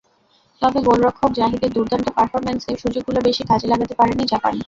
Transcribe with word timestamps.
তবে 0.61 0.79
গোলরক্ষক 0.81 1.31
জাহিদের 1.33 1.71
দুর্দান্ত 1.73 2.07
পারফরম্যান্সে 2.17 2.71
সুযোগগুলো 2.83 3.19
বেশি 3.27 3.43
কাজে 3.49 3.67
লাগাতে 3.67 3.93
পারেনি 3.95 4.23
জাপান। 4.31 4.53